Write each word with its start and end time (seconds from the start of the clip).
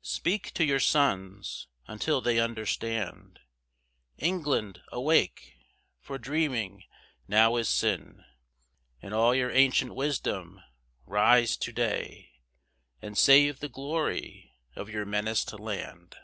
Speak 0.00 0.50
to 0.54 0.64
your 0.64 0.80
sons, 0.80 1.68
until 1.86 2.22
they 2.22 2.38
understand. 2.38 3.40
England, 4.16 4.80
awake! 4.90 5.58
for 6.00 6.16
dreaming 6.16 6.84
now 7.28 7.56
is 7.56 7.68
sin; 7.68 8.24
In 9.02 9.12
all 9.12 9.34
your 9.34 9.50
ancient 9.50 9.94
wisdom, 9.94 10.62
rise 11.04 11.58
to 11.58 11.70
day, 11.70 12.30
And 13.02 13.18
save 13.18 13.60
the 13.60 13.68
glory 13.68 14.54
of 14.74 14.88
your 14.88 15.04
menaced 15.04 15.52
land. 15.60 16.16